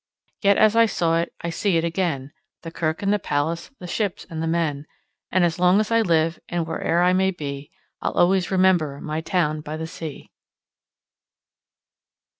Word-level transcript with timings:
Yet 0.41 0.57
as 0.57 0.75
I 0.75 0.87
saw 0.87 1.19
it, 1.19 1.31
I 1.41 1.51
see 1.51 1.77
it 1.77 1.83
again, 1.83 2.31
The 2.63 2.71
kirk 2.71 3.03
and 3.03 3.13
the 3.13 3.19
palace, 3.19 3.69
the 3.77 3.85
ships 3.85 4.25
and 4.31 4.41
the 4.41 4.47
men, 4.47 4.87
And 5.31 5.43
as 5.43 5.59
long 5.59 5.79
as 5.79 5.91
I 5.91 6.01
live 6.01 6.39
and 6.49 6.65
where'er 6.65 7.03
I 7.03 7.13
may 7.13 7.29
be, 7.29 7.69
I'll 8.01 8.13
always 8.13 8.49
remember 8.49 8.99
my 8.99 9.21
town 9.21 9.61
by 9.61 9.77
the 9.77 9.85
sea. 9.85 10.31